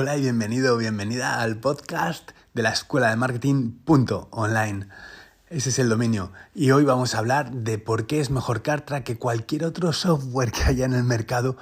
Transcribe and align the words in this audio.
Hola 0.00 0.16
y 0.16 0.20
bienvenido 0.20 0.76
o 0.76 0.78
bienvenida 0.78 1.40
al 1.40 1.58
podcast 1.58 2.30
de 2.54 2.62
la 2.62 2.70
Escuela 2.70 3.10
de 3.10 3.16
Marketing 3.16 3.80
online. 4.30 4.86
Ese 5.50 5.70
es 5.70 5.80
el 5.80 5.88
dominio. 5.88 6.30
Y 6.54 6.70
hoy 6.70 6.84
vamos 6.84 7.16
a 7.16 7.18
hablar 7.18 7.50
de 7.50 7.78
por 7.78 8.06
qué 8.06 8.20
es 8.20 8.30
mejor 8.30 8.62
Cartra 8.62 9.02
que 9.02 9.18
cualquier 9.18 9.64
otro 9.64 9.92
software 9.92 10.52
que 10.52 10.62
haya 10.62 10.84
en 10.84 10.92
el 10.92 11.02
mercado 11.02 11.56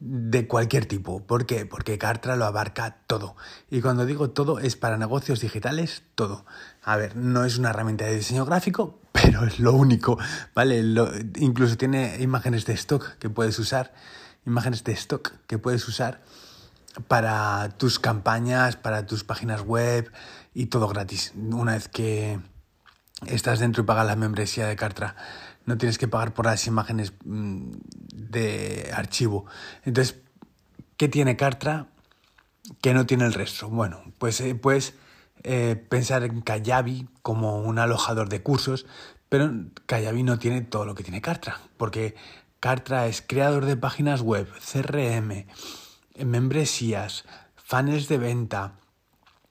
de 0.00 0.48
cualquier 0.48 0.86
tipo. 0.86 1.26
¿Por 1.26 1.44
qué? 1.44 1.66
Porque 1.66 1.98
Cartra 1.98 2.36
lo 2.36 2.46
abarca 2.46 2.96
todo. 3.06 3.36
Y 3.70 3.82
cuando 3.82 4.06
digo 4.06 4.30
todo 4.30 4.58
es 4.58 4.74
para 4.74 4.96
negocios 4.96 5.40
digitales, 5.40 6.02
todo. 6.14 6.46
A 6.82 6.96
ver, 6.96 7.14
no 7.14 7.44
es 7.44 7.58
una 7.58 7.68
herramienta 7.68 8.06
de 8.06 8.16
diseño 8.16 8.46
gráfico, 8.46 9.00
pero 9.12 9.44
es 9.44 9.60
lo 9.60 9.74
único, 9.74 10.18
¿vale? 10.54 10.82
incluso 11.36 11.76
tiene 11.76 12.16
imágenes 12.22 12.64
de 12.64 12.72
stock 12.72 13.18
que 13.18 13.28
puedes 13.28 13.58
usar, 13.58 13.92
imágenes 14.46 14.82
de 14.82 14.92
stock 14.92 15.34
que 15.46 15.58
puedes 15.58 15.86
usar 15.86 16.22
para 17.08 17.70
tus 17.76 17.98
campañas, 17.98 18.76
para 18.76 19.06
tus 19.06 19.24
páginas 19.24 19.62
web 19.62 20.10
y 20.54 20.66
todo 20.66 20.88
gratis. 20.88 21.32
Una 21.36 21.72
vez 21.72 21.88
que 21.88 22.38
estás 23.26 23.58
dentro 23.58 23.82
y 23.82 23.86
pagas 23.86 24.06
la 24.06 24.16
membresía 24.16 24.66
de 24.66 24.76
Cartra, 24.76 25.16
no 25.64 25.76
tienes 25.78 25.98
que 25.98 26.08
pagar 26.08 26.32
por 26.32 26.46
las 26.46 26.66
imágenes 26.66 27.12
mm, 27.24 27.72
de 28.12 28.90
archivo. 28.94 29.46
Entonces, 29.84 30.16
¿qué 30.96 31.08
tiene 31.08 31.36
Cartra 31.36 31.86
que 32.80 32.94
no 32.94 33.06
tiene 33.06 33.24
el 33.24 33.34
resto? 33.34 33.68
Bueno, 33.68 34.02
pues 34.18 34.40
eh, 34.40 34.54
puedes 34.54 34.94
eh, 35.42 35.76
pensar 35.88 36.22
en 36.22 36.40
Kayabi 36.40 37.08
como 37.22 37.58
un 37.58 37.78
alojador 37.78 38.28
de 38.28 38.42
cursos, 38.42 38.86
pero 39.28 39.52
Kayabi 39.86 40.22
no 40.22 40.38
tiene 40.38 40.62
todo 40.62 40.84
lo 40.86 40.94
que 40.94 41.02
tiene 41.02 41.20
Cartra, 41.20 41.60
porque 41.76 42.14
Cartra 42.60 43.06
es 43.06 43.22
creador 43.22 43.66
de 43.66 43.76
páginas 43.76 44.22
web, 44.22 44.48
CRM, 44.60 45.46
membresías, 46.24 47.24
funnels 47.56 48.08
de 48.08 48.18
venta, 48.18 48.78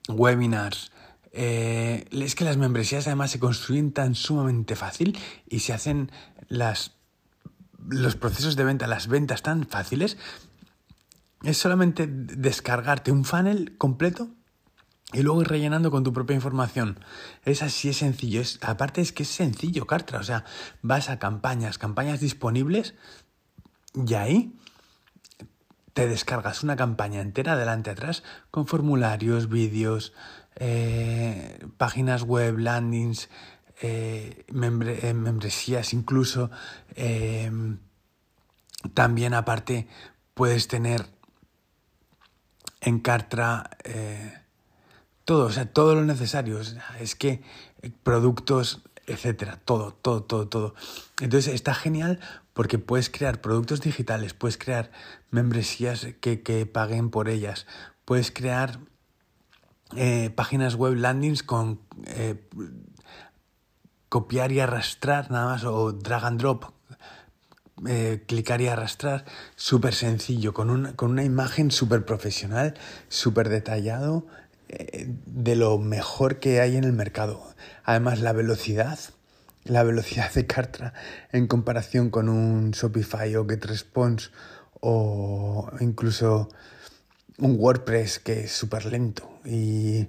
webinars. 0.08 0.92
Eh, 1.32 2.06
es 2.10 2.34
que 2.34 2.44
las 2.44 2.56
membresías 2.56 3.06
además 3.06 3.30
se 3.30 3.38
construyen 3.38 3.92
tan 3.92 4.14
sumamente 4.14 4.74
fácil 4.74 5.18
y 5.48 5.60
se 5.60 5.72
hacen 5.72 6.10
las, 6.48 6.92
los 7.86 8.16
procesos 8.16 8.56
de 8.56 8.64
venta, 8.64 8.86
las 8.86 9.08
ventas 9.08 9.42
tan 9.42 9.66
fáciles. 9.66 10.16
Es 11.42 11.58
solamente 11.58 12.06
descargarte 12.08 13.12
un 13.12 13.24
funnel 13.24 13.76
completo 13.76 14.30
y 15.12 15.22
luego 15.22 15.42
ir 15.42 15.48
rellenando 15.48 15.90
con 15.90 16.02
tu 16.02 16.12
propia 16.12 16.34
información. 16.34 16.98
Es 17.44 17.62
así, 17.62 17.90
es 17.90 17.98
sencillo. 17.98 18.40
Es, 18.40 18.58
aparte 18.62 19.00
es 19.00 19.12
que 19.12 19.22
es 19.22 19.28
sencillo, 19.28 19.86
Cartra. 19.86 20.18
O 20.18 20.24
sea, 20.24 20.44
vas 20.82 21.10
a 21.10 21.18
campañas, 21.18 21.78
campañas 21.78 22.20
disponibles 22.20 22.94
y 23.94 24.14
ahí 24.14 24.58
te 25.96 26.06
descargas 26.06 26.62
una 26.62 26.76
campaña 26.76 27.22
entera 27.22 27.54
adelante 27.54 27.88
atrás 27.88 28.22
con 28.50 28.66
formularios, 28.66 29.48
vídeos, 29.48 30.12
eh, 30.56 31.66
páginas 31.78 32.22
web, 32.22 32.58
landings, 32.58 33.30
eh, 33.80 34.44
eh, 34.46 35.14
membresías 35.14 35.94
incluso. 35.94 36.50
también 38.92 39.32
aparte 39.32 39.88
puedes 40.34 40.68
tener 40.68 41.06
en 42.82 43.00
Cartra 43.00 43.70
todo, 45.24 45.46
o 45.46 45.50
sea, 45.50 45.64
todo 45.64 45.94
lo 45.94 46.04
necesario. 46.04 46.60
es 47.00 47.14
que 47.14 47.42
productos, 48.02 48.82
etcétera, 49.06 49.58
todo, 49.64 49.94
todo, 49.94 50.24
todo, 50.24 50.46
todo. 50.46 50.74
Entonces 51.22 51.54
está 51.54 51.74
genial 51.74 52.20
porque 52.56 52.78
puedes 52.78 53.10
crear 53.10 53.42
productos 53.42 53.82
digitales, 53.82 54.32
puedes 54.32 54.56
crear 54.56 54.90
membresías 55.30 56.06
que, 56.22 56.64
paguen 56.64 57.10
por 57.10 57.28
ellas, 57.28 57.66
puedes 58.06 58.30
crear 58.30 58.78
eh, 59.94 60.30
páginas 60.34 60.74
web 60.74 60.94
landings 60.94 61.42
con 61.42 61.80
eh, 62.06 62.42
copiar 64.08 64.52
y 64.52 64.60
arrastrar 64.60 65.30
nada 65.30 65.48
más 65.48 65.64
o 65.64 65.92
drag 65.92 66.24
and 66.24 66.40
drop, 66.40 66.64
eh, 67.86 68.24
clicar 68.26 68.62
y 68.62 68.68
arrastrar, 68.68 69.26
súper 69.54 69.94
sencillo, 69.94 70.54
con 70.54 70.70
una, 70.70 70.96
con 70.96 71.10
una 71.10 71.24
imagen 71.24 71.70
súper 71.70 72.06
profesional, 72.06 72.72
súper 73.08 73.50
detallado, 73.50 74.26
de 74.66 75.56
lo 75.56 75.76
mejor 75.76 76.40
que 76.40 76.62
hay 76.62 76.78
en 76.78 76.84
el 76.84 76.94
mercado. 76.94 77.54
Además, 77.84 78.20
la 78.20 78.32
velocidad 78.32 78.98
la 79.68 79.82
velocidad 79.82 80.32
de 80.32 80.46
Cartra 80.46 80.92
en 81.32 81.46
comparación 81.46 82.10
con 82.10 82.28
un 82.28 82.70
Shopify 82.70 83.34
o 83.36 83.46
GetResponse 83.46 84.30
o 84.80 85.70
incluso 85.80 86.48
un 87.38 87.56
WordPress 87.58 88.18
que 88.18 88.44
es 88.44 88.52
súper 88.52 88.86
lento 88.86 89.40
y 89.44 90.08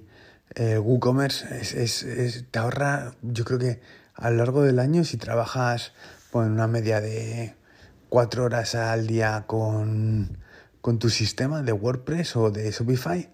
eh, 0.54 0.78
WooCommerce 0.78 1.60
es, 1.60 2.44
te 2.50 2.58
ahorra, 2.58 3.14
yo 3.22 3.44
creo 3.44 3.58
que 3.58 3.80
a 4.14 4.30
lo 4.30 4.38
largo 4.38 4.62
del 4.62 4.78
año 4.78 5.04
si 5.04 5.16
trabajas 5.16 5.92
por 6.30 6.44
una 6.44 6.66
media 6.66 7.00
de 7.00 7.54
cuatro 8.08 8.44
horas 8.44 8.74
al 8.74 9.06
día 9.06 9.44
con, 9.46 10.38
con 10.80 10.98
tu 10.98 11.10
sistema 11.10 11.62
de 11.62 11.72
WordPress 11.72 12.36
o 12.36 12.50
de 12.50 12.70
Shopify, 12.70 13.30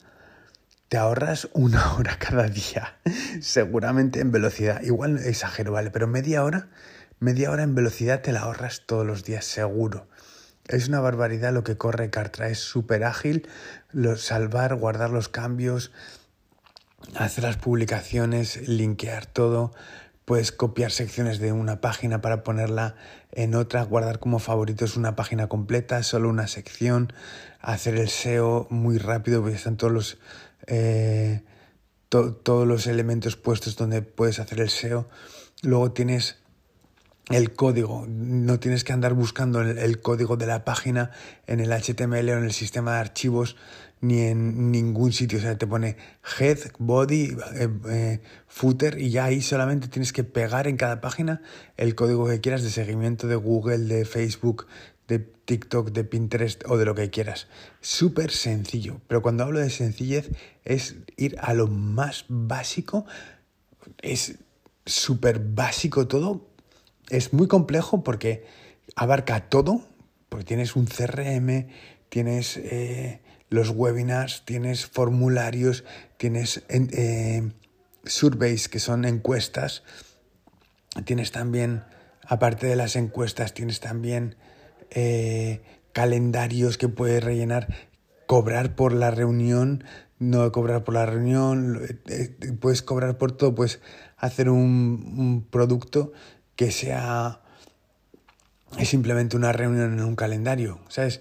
te 0.95 0.99
ahorras 0.99 1.49
una 1.55 1.95
hora 1.97 2.21
cada 2.21 2.47
día, 2.47 2.99
seguramente 3.41 4.21
en 4.21 4.31
velocidad. 4.31 4.81
Igual 4.83 5.19
exagero, 5.19 5.73
¿vale? 5.73 5.91
Pero 5.91 6.07
media 6.07 6.45
hora, 6.45 6.69
media 7.19 7.51
hora 7.51 7.65
en 7.65 7.75
velocidad 7.75 8.23
te 8.23 8.31
la 8.31 8.43
ahorras 8.43 8.83
todos 8.87 9.05
los 9.05 9.25
días, 9.25 9.45
seguro. 9.45 10.07
Es 10.69 10.87
una 10.87 11.01
barbaridad 11.01 11.53
lo 11.53 11.65
que 11.65 11.77
corre 11.77 12.11
Cartra, 12.11 12.49
es 12.49 12.61
súper 12.61 13.03
ágil, 13.03 13.49
salvar, 14.19 14.77
guardar 14.77 15.11
los 15.11 15.29
cambios, 15.29 15.91
hacer 17.17 17.43
las 17.43 17.57
publicaciones, 17.57 18.69
linkear 18.69 19.27
todo, 19.27 19.73
puedes 20.25 20.53
copiar 20.53 20.91
secciones 20.91 21.39
de 21.39 21.51
una 21.51 21.81
página 21.81 22.21
para 22.21 22.45
ponerla 22.45 22.95
en 23.33 23.55
otra, 23.57 23.83
guardar 23.83 24.21
como 24.21 24.39
favoritos 24.39 24.97
una 24.97 25.17
página 25.17 25.49
completa, 25.49 26.03
solo 26.05 26.29
una 26.29 26.47
sección, 26.47 27.13
hacer 27.61 27.97
el 27.97 28.09
SEO 28.09 28.69
muy 28.71 28.99
rápido, 28.99 29.43
porque 29.43 29.57
están 29.57 29.77
todos 29.77 29.93
los 29.93 30.19
eh, 30.67 31.43
todos 32.09 32.67
los 32.67 32.87
elementos 32.87 33.37
puestos 33.37 33.77
donde 33.77 34.03
puedes 34.03 34.39
hacer 34.39 34.61
el 34.61 34.71
SEO. 34.71 35.09
Luego 35.63 35.93
tienes 35.93 36.37
el 37.31 37.55
código, 37.55 38.05
no 38.07 38.61
tienes 38.61 38.85
que 38.85 38.93
andar 38.93 39.15
buscando 39.15 39.63
el, 39.63 40.01
código 40.01 40.37
de 40.37 40.47
la 40.47 40.65
página 40.65 41.11
en 41.47 41.61
el 41.61 41.71
HTML 41.73 42.29
o 42.31 42.39
en 42.39 42.45
el 42.45 42.53
sistema 42.53 42.95
de 42.95 42.99
archivos 43.01 43.57
ni 44.03 44.21
en 44.21 44.71
ningún 44.71 45.13
sitio. 45.13 45.39
O 45.39 45.41
sea, 45.41 45.57
te 45.57 45.67
pone 45.67 45.97
head, 46.39 46.59
body, 46.79 47.37
eh, 47.55 47.69
eh, 47.89 48.21
footer 48.47 49.01
y 49.01 49.11
ya 49.11 49.25
ahí 49.25 49.41
solamente 49.41 49.89
tienes 49.89 50.13
que 50.13 50.23
pegar 50.23 50.69
en 50.69 50.77
cada 50.77 51.01
página 51.01 51.41
el 51.79 51.95
código 51.95 52.27
que 52.29 52.41
quieras 52.41 52.63
de 52.63 52.71
seguimiento 52.71 53.27
de 53.27 53.37
Google, 53.37 53.79
de 53.79 54.05
Facebook, 54.05 54.67
de 55.09 55.19
TikTok, 55.19 55.91
de 55.91 56.05
Pinterest 56.05 56.63
o 56.67 56.77
de 56.77 56.85
lo 56.85 56.95
que 56.95 57.11
quieras. 57.11 57.49
Súper 57.81 58.31
sencillo, 58.31 59.01
pero 59.09 59.23
cuando 59.23 59.45
hablo 59.45 59.61
de 59.61 59.71
sencillez 59.71 60.31
es 60.65 60.97
ir 61.17 61.37
a 61.41 61.55
lo 61.55 61.67
más 61.69 62.25
básico, 62.29 63.05
es 64.01 64.39
súper 64.87 65.39
básico 65.39 66.09
todo, 66.09 66.49
es 67.11 67.33
muy 67.33 67.49
complejo 67.49 68.03
porque 68.03 68.47
abarca 68.97 69.49
todo, 69.49 69.83
porque 70.29 70.45
tienes 70.45 70.77
un 70.77 70.87
CRM, 70.87 71.69
tienes 72.09 72.57
eh, 72.57 73.21
los 73.51 73.71
webinars, 73.71 74.45
tienes 74.45 74.87
formularios, 74.87 75.85
tienes 76.17 76.65
eh, 76.69 77.53
surveys 78.05 78.69
que 78.69 78.79
son 78.79 79.05
encuestas, 79.05 79.83
tienes 81.05 81.33
también, 81.33 81.85
aparte 82.27 82.67
de 82.67 82.77
las 82.77 82.97
encuestas, 82.97 83.53
tienes 83.53 83.81
también 83.81 84.37
eh, 84.91 85.63
calendarios 85.93 86.79
que 86.79 86.89
puedes 86.89 87.23
rellenar, 87.23 87.69
cobrar 88.27 88.75
por 88.75 88.93
la 88.93 89.11
reunión, 89.11 89.85
no 90.19 90.51
cobrar 90.53 90.85
por 90.85 90.95
la 90.95 91.07
reunión, 91.07 91.81
eh, 92.09 92.37
eh, 92.41 92.53
puedes 92.61 92.83
cobrar 92.83 93.19
por 93.19 93.33
todo, 93.33 93.55
puedes 93.55 93.81
hacer 94.17 94.49
un, 94.49 95.47
producto 95.51 96.13
que 96.57 96.71
sea 96.71 97.41
es 98.79 98.89
simplemente 98.89 99.37
una 99.37 99.53
reunión 99.53 99.93
en 99.93 100.05
un 100.05 100.17
calendario, 100.17 100.81
¿sabes? 100.89 101.21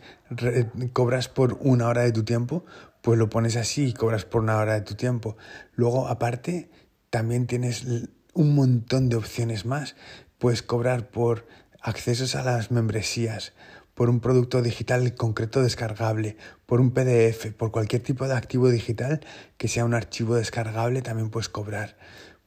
cobras 0.92 1.28
por 1.28 1.58
una 1.62 1.88
hora 1.88 2.02
de 2.02 2.12
tu 2.12 2.24
tiempo, 2.24 2.66
pues 3.04 3.20
lo 3.20 3.30
pones 3.30 3.58
así 3.58 3.90
y 3.90 3.94
cobras 3.94 4.26
por 4.26 4.42
una 4.42 4.58
hora 4.58 4.74
de 4.74 4.82
tu 4.82 4.96
tiempo. 4.96 5.38
Luego, 5.76 6.08
aparte, 6.08 6.72
también 7.12 7.46
tienes 7.46 7.86
un 8.34 8.56
montón 8.56 9.10
de 9.10 9.18
opciones 9.18 9.66
más. 9.66 9.96
Puedes 10.40 10.64
cobrar 10.64 11.10
por 11.10 11.46
accesos 11.84 12.36
a 12.36 12.44
las 12.44 12.72
membresías, 12.72 13.54
por 13.94 14.10
un 14.10 14.20
producto 14.20 14.62
digital 14.62 15.14
concreto 15.16 15.62
descargable, 15.62 16.38
por 16.66 16.82
un 16.82 16.92
PDF, 16.92 17.52
por 17.56 17.72
cualquier 17.72 18.02
tipo 18.02 18.28
de 18.28 18.34
activo 18.34 18.70
digital 18.70 19.22
que 19.58 19.68
sea 19.68 19.86
un 19.86 19.94
archivo 19.94 20.36
descargable, 20.36 21.02
también 21.02 21.30
puedes 21.30 21.50
cobrar. 21.50 21.96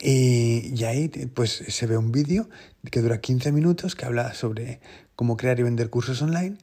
Y, 0.00 0.84
ahí 0.84 1.08
pues 1.34 1.64
se 1.68 1.86
ve 1.86 1.96
un 1.96 2.12
vídeo 2.12 2.48
que 2.90 3.00
dura 3.00 3.20
15 3.20 3.50
minutos 3.52 3.96
que 3.96 4.06
habla 4.06 4.34
sobre 4.34 4.80
cómo 5.16 5.36
crear 5.36 5.58
y 5.58 5.64
vender 5.64 5.90
cursos 5.90 6.22
online 6.22 6.56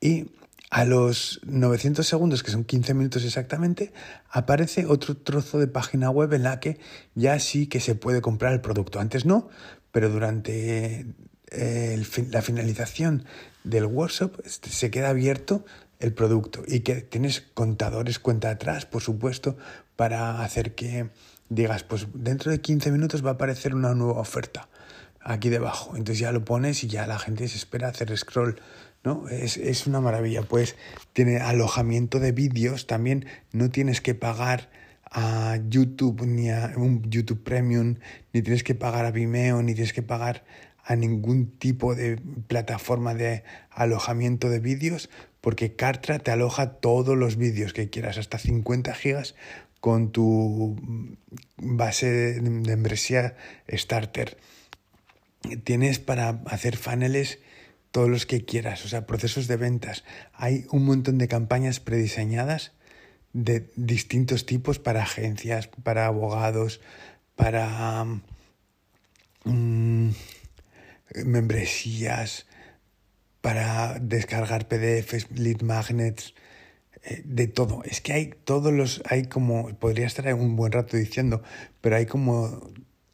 y 0.00 0.30
a 0.70 0.84
los 0.84 1.40
900 1.44 2.06
segundos, 2.06 2.44
que 2.44 2.52
son 2.52 2.64
15 2.64 2.94
minutos 2.94 3.24
exactamente, 3.24 3.92
aparece 4.30 4.86
otro 4.86 5.16
trozo 5.16 5.58
de 5.58 5.66
página 5.66 6.10
web 6.10 6.32
en 6.32 6.44
la 6.44 6.60
que 6.60 6.78
ya 7.16 7.38
sí 7.40 7.66
que 7.66 7.80
se 7.80 7.96
puede 7.96 8.20
comprar 8.20 8.52
el 8.52 8.60
producto. 8.60 9.00
Antes 9.00 9.26
no, 9.26 9.48
pero 9.90 10.08
durante 10.08 11.06
eh, 11.50 12.02
la 12.30 12.42
finalización 12.42 13.24
del 13.64 13.86
workshop 13.86 14.40
este, 14.44 14.70
se 14.70 14.90
queda 14.92 15.08
abierto 15.08 15.64
el 15.98 16.14
producto 16.14 16.62
y 16.66 16.80
que 16.80 17.02
tienes 17.02 17.42
contadores 17.52 18.20
cuenta 18.20 18.50
atrás, 18.50 18.86
por 18.86 19.02
supuesto, 19.02 19.56
para 19.96 20.42
hacer 20.42 20.76
que 20.76 21.10
digas, 21.48 21.82
pues 21.82 22.06
dentro 22.14 22.52
de 22.52 22.60
15 22.60 22.92
minutos 22.92 23.24
va 23.24 23.30
a 23.30 23.34
aparecer 23.34 23.74
una 23.74 23.92
nueva 23.94 24.20
oferta 24.20 24.68
aquí 25.20 25.48
debajo. 25.48 25.96
Entonces 25.96 26.20
ya 26.20 26.32
lo 26.32 26.44
pones 26.44 26.82
y 26.84 26.86
ya 26.88 27.06
la 27.06 27.18
gente 27.18 27.48
se 27.48 27.56
espera 27.56 27.88
hacer 27.88 28.16
scroll. 28.16 28.60
¿No? 29.04 29.28
Es, 29.28 29.56
es 29.56 29.86
una 29.86 30.00
maravilla. 30.00 30.42
Pues 30.42 30.76
tiene 31.12 31.38
alojamiento 31.38 32.20
de 32.20 32.32
vídeos. 32.32 32.86
También 32.86 33.26
no 33.52 33.70
tienes 33.70 34.00
que 34.00 34.14
pagar 34.14 34.70
a 35.10 35.58
YouTube 35.68 36.24
ni 36.24 36.50
a 36.50 36.72
un 36.76 37.02
YouTube 37.10 37.42
Premium, 37.42 37.96
ni 38.32 38.42
tienes 38.42 38.62
que 38.62 38.74
pagar 38.74 39.04
a 39.04 39.10
Vimeo, 39.10 39.62
ni 39.62 39.74
tienes 39.74 39.92
que 39.92 40.02
pagar 40.02 40.44
a 40.84 40.96
ningún 40.96 41.50
tipo 41.50 41.94
de 41.94 42.20
plataforma 42.46 43.14
de 43.14 43.42
alojamiento 43.70 44.48
de 44.48 44.60
vídeos, 44.60 45.10
porque 45.40 45.74
Kartra 45.74 46.18
te 46.18 46.30
aloja 46.30 46.74
todos 46.74 47.16
los 47.16 47.36
vídeos 47.36 47.72
que 47.72 47.90
quieras, 47.90 48.18
hasta 48.18 48.38
50 48.38 48.94
gigas 48.94 49.34
con 49.80 50.12
tu 50.12 50.76
base 51.56 52.10
de 52.10 52.40
membresía 52.42 53.34
starter. 53.68 54.36
Tienes 55.64 55.98
para 55.98 56.40
hacer 56.46 56.76
funnels 56.76 57.38
todos 57.90 58.08
los 58.08 58.26
que 58.26 58.44
quieras, 58.44 58.84
o 58.84 58.88
sea, 58.88 59.06
procesos 59.06 59.48
de 59.48 59.56
ventas. 59.56 60.04
Hay 60.32 60.66
un 60.70 60.84
montón 60.84 61.18
de 61.18 61.28
campañas 61.28 61.80
prediseñadas 61.80 62.72
de 63.32 63.70
distintos 63.76 64.46
tipos 64.46 64.78
para 64.78 65.02
agencias, 65.02 65.68
para 65.82 66.06
abogados, 66.06 66.80
para 67.36 68.04
mm, 69.44 70.10
membresías, 71.24 72.46
para 73.40 73.98
descargar 74.00 74.68
PDFs, 74.68 75.30
lead 75.32 75.62
magnets, 75.62 76.34
eh, 77.02 77.22
de 77.24 77.46
todo. 77.46 77.82
Es 77.84 78.00
que 78.00 78.12
hay 78.12 78.34
todos 78.44 78.72
los, 78.72 79.02
hay 79.06 79.24
como, 79.24 79.74
podría 79.78 80.06
estar 80.06 80.32
un 80.34 80.56
buen 80.56 80.72
rato 80.72 80.96
diciendo, 80.96 81.42
pero 81.80 81.96
hay 81.96 82.06
como 82.06 82.60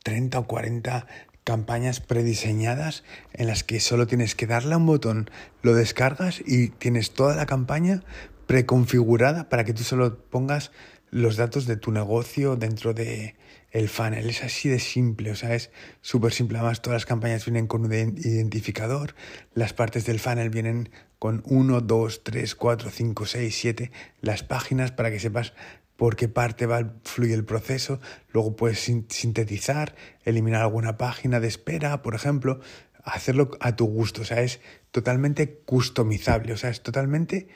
30 0.02 0.40
o 0.40 0.46
40 0.46 1.06
campañas 1.46 2.00
prediseñadas 2.00 3.04
en 3.32 3.46
las 3.46 3.62
que 3.62 3.78
solo 3.78 4.08
tienes 4.08 4.34
que 4.34 4.48
darle 4.48 4.74
a 4.74 4.78
un 4.78 4.86
botón, 4.86 5.30
lo 5.62 5.74
descargas 5.74 6.42
y 6.44 6.70
tienes 6.70 7.14
toda 7.14 7.36
la 7.36 7.46
campaña 7.46 8.02
preconfigurada 8.48 9.48
para 9.48 9.62
que 9.62 9.72
tú 9.72 9.84
solo 9.84 10.18
pongas 10.18 10.72
los 11.12 11.36
datos 11.36 11.66
de 11.66 11.76
tu 11.76 11.92
negocio 11.92 12.56
dentro 12.56 12.94
de 12.94 13.36
el 13.70 13.88
funnel. 13.88 14.28
Es 14.28 14.42
así 14.42 14.68
de 14.68 14.80
simple, 14.80 15.30
o 15.30 15.36
sea, 15.36 15.54
es 15.54 15.70
súper 16.00 16.32
simple. 16.32 16.58
Además, 16.58 16.82
todas 16.82 16.96
las 16.96 17.06
campañas 17.06 17.44
vienen 17.44 17.68
con 17.68 17.84
un 17.84 17.92
identificador, 17.92 19.14
las 19.54 19.72
partes 19.72 20.04
del 20.04 20.18
funnel 20.18 20.50
vienen 20.50 20.90
con 21.20 21.44
1, 21.46 21.80
2, 21.80 22.24
3, 22.24 22.54
4, 22.56 22.90
5, 22.90 23.24
6, 23.24 23.56
7, 23.56 23.92
las 24.20 24.42
páginas 24.42 24.90
para 24.90 25.12
que 25.12 25.20
sepas 25.20 25.52
por 25.96 26.16
qué 26.16 26.28
parte 26.28 26.66
va, 26.66 26.94
fluye 27.04 27.34
el 27.34 27.44
proceso. 27.44 28.00
Luego 28.32 28.56
puedes 28.56 28.80
sintetizar, 28.80 29.94
eliminar 30.24 30.62
alguna 30.62 30.96
página 30.96 31.40
de 31.40 31.48
espera, 31.48 32.02
por 32.02 32.14
ejemplo, 32.14 32.60
hacerlo 33.04 33.50
a 33.60 33.76
tu 33.76 33.86
gusto. 33.86 34.22
O 34.22 34.24
sea, 34.24 34.42
es 34.42 34.60
totalmente 34.90 35.58
customizable, 35.64 36.52
o 36.52 36.56
sea, 36.56 36.70
es 36.70 36.82
totalmente 36.82 37.48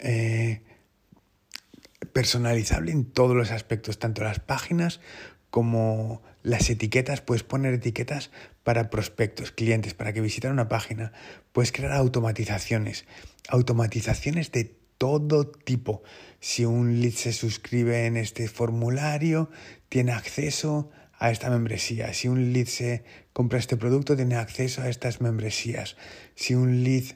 eh, 0.00 0.62
personalizable 2.12 2.92
en 2.92 3.04
todos 3.04 3.36
los 3.36 3.50
aspectos, 3.50 3.98
tanto 3.98 4.22
las 4.22 4.40
páginas 4.40 5.00
como 5.50 6.22
las 6.42 6.68
etiquetas, 6.68 7.20
puedes 7.20 7.44
poner 7.44 7.74
etiquetas 7.74 8.30
para 8.64 8.90
prospectos, 8.90 9.52
clientes, 9.52 9.94
para 9.94 10.12
que 10.12 10.20
visiten 10.20 10.50
una 10.50 10.68
página, 10.68 11.12
puedes 11.52 11.70
crear 11.70 11.92
automatizaciones, 11.92 13.06
automatizaciones 13.48 14.50
de 14.50 14.76
todo 14.98 15.46
tipo. 15.46 16.02
Si 16.40 16.64
un 16.64 17.00
lead 17.00 17.12
se 17.12 17.32
suscribe 17.32 18.06
en 18.06 18.16
este 18.16 18.48
formulario, 18.48 19.50
tiene 19.88 20.12
acceso 20.12 20.90
a 21.18 21.30
esta 21.30 21.50
membresía. 21.50 22.12
Si 22.12 22.28
un 22.28 22.52
lead 22.52 22.66
se 22.66 23.04
compra 23.32 23.58
este 23.58 23.76
producto, 23.76 24.16
tiene 24.16 24.36
acceso 24.36 24.82
a 24.82 24.88
estas 24.88 25.20
membresías. 25.20 25.96
Si 26.34 26.54
un 26.54 26.84
lead 26.84 27.14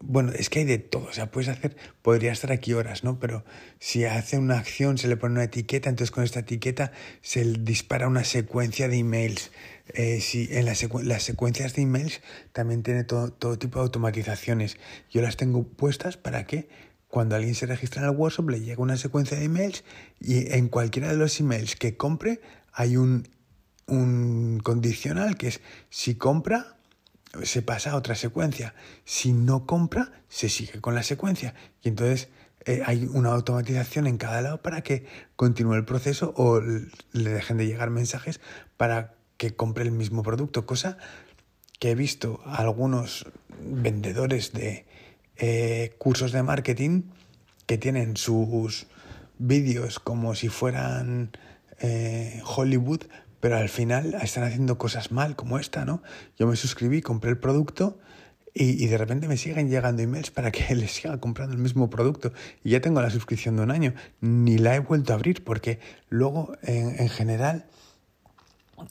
bueno, 0.00 0.32
es 0.32 0.48
que 0.48 0.60
hay 0.60 0.64
de 0.64 0.78
todo, 0.78 1.04
o 1.04 1.12
sea, 1.12 1.30
puedes 1.30 1.48
hacer, 1.48 1.76
podría 2.02 2.32
estar 2.32 2.52
aquí 2.52 2.72
horas, 2.72 3.04
¿no? 3.04 3.18
Pero 3.18 3.44
si 3.78 4.04
hace 4.04 4.38
una 4.38 4.58
acción, 4.58 4.98
se 4.98 5.08
le 5.08 5.16
pone 5.16 5.34
una 5.34 5.44
etiqueta, 5.44 5.90
entonces 5.90 6.10
con 6.10 6.24
esta 6.24 6.40
etiqueta 6.40 6.92
se 7.20 7.44
dispara 7.44 8.08
una 8.08 8.24
secuencia 8.24 8.88
de 8.88 8.98
emails. 8.98 9.50
Eh, 9.94 10.20
si 10.20 10.48
en 10.50 10.64
las, 10.64 10.86
las 11.02 11.22
secuencias 11.22 11.74
de 11.74 11.82
emails 11.82 12.20
también 12.52 12.82
tiene 12.82 13.04
todo, 13.04 13.32
todo 13.32 13.58
tipo 13.58 13.78
de 13.78 13.84
automatizaciones. 13.84 14.76
Yo 15.10 15.22
las 15.22 15.36
tengo 15.36 15.64
puestas 15.64 16.16
para 16.16 16.46
que 16.46 16.68
cuando 17.08 17.36
alguien 17.36 17.54
se 17.54 17.66
registra 17.66 18.02
en 18.02 18.08
el 18.08 18.16
workshop 18.16 18.50
le 18.50 18.60
llegue 18.60 18.80
una 18.80 18.96
secuencia 18.96 19.38
de 19.38 19.44
emails 19.44 19.84
y 20.18 20.52
en 20.52 20.68
cualquiera 20.68 21.08
de 21.08 21.16
los 21.16 21.38
emails 21.40 21.76
que 21.76 21.96
compre 21.96 22.40
hay 22.72 22.96
un, 22.96 23.28
un 23.86 24.60
condicional 24.62 25.36
que 25.36 25.48
es 25.48 25.60
si 25.90 26.14
compra 26.14 26.76
se 27.42 27.62
pasa 27.62 27.92
a 27.92 27.96
otra 27.96 28.14
secuencia. 28.14 28.74
Si 29.04 29.32
no 29.32 29.66
compra, 29.66 30.12
se 30.28 30.48
sigue 30.48 30.80
con 30.80 30.94
la 30.94 31.02
secuencia. 31.02 31.54
Y 31.82 31.88
entonces 31.88 32.28
eh, 32.64 32.82
hay 32.84 33.08
una 33.12 33.30
automatización 33.30 34.06
en 34.06 34.18
cada 34.18 34.42
lado 34.42 34.62
para 34.62 34.82
que 34.82 35.06
continúe 35.36 35.74
el 35.74 35.84
proceso 35.84 36.34
o 36.36 36.60
le 36.60 37.30
dejen 37.30 37.56
de 37.56 37.66
llegar 37.66 37.90
mensajes 37.90 38.40
para 38.76 39.14
que 39.42 39.56
compre 39.56 39.82
el 39.82 39.90
mismo 39.90 40.22
producto. 40.22 40.66
Cosa 40.66 40.98
que 41.80 41.90
he 41.90 41.94
visto 41.96 42.40
a 42.44 42.58
algunos 42.58 43.26
vendedores 43.60 44.52
de 44.52 44.86
eh, 45.36 45.96
cursos 45.98 46.30
de 46.30 46.44
marketing 46.44 47.02
que 47.66 47.76
tienen 47.76 48.16
sus 48.16 48.86
vídeos 49.38 49.98
como 49.98 50.36
si 50.36 50.48
fueran 50.48 51.32
eh, 51.80 52.40
Hollywood, 52.44 53.00
pero 53.40 53.56
al 53.56 53.68
final 53.68 54.14
están 54.22 54.44
haciendo 54.44 54.78
cosas 54.78 55.10
mal 55.10 55.34
como 55.34 55.58
esta, 55.58 55.84
¿no? 55.84 56.04
Yo 56.38 56.46
me 56.46 56.54
suscribí, 56.54 57.02
compré 57.02 57.30
el 57.30 57.38
producto 57.38 57.98
y, 58.54 58.86
de 58.86 58.96
repente 58.96 59.26
me 59.26 59.36
siguen 59.36 59.68
llegando 59.68 60.02
emails 60.02 60.30
para 60.30 60.52
que 60.52 60.72
les 60.76 60.92
siga 60.92 61.18
comprando 61.18 61.56
el 61.56 61.60
mismo 61.60 61.90
producto 61.90 62.32
y 62.62 62.70
ya 62.70 62.80
tengo 62.80 63.02
la 63.02 63.10
suscripción 63.10 63.56
de 63.56 63.64
un 63.64 63.72
año, 63.72 63.92
ni 64.20 64.56
la 64.56 64.76
he 64.76 64.78
vuelto 64.78 65.12
a 65.12 65.16
abrir 65.16 65.42
porque 65.42 65.80
luego 66.10 66.52
en, 66.62 67.08
general, 67.08 67.66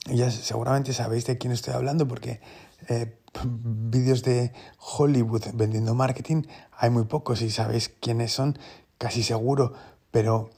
ya 0.06 0.30
seguramente 0.30 0.92
sabéis 0.92 1.26
de 1.26 1.38
quién 1.38 1.52
estoy 1.52 1.74
hablando 1.74 2.06
porque 2.06 2.40
eh, 2.88 3.18
vídeos 3.44 4.22
de 4.22 4.52
Hollywood 4.78 5.44
vendiendo 5.54 5.94
marketing 5.94 6.42
hay 6.72 6.90
muy 6.90 7.04
pocos 7.04 7.42
y 7.42 7.50
sabéis 7.50 7.88
quiénes 7.88 8.32
son, 8.32 8.58
casi 8.98 9.22
seguro, 9.22 9.74
pero 10.10 10.50